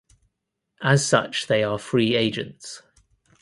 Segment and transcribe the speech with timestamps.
[0.81, 2.81] As such they are free agents.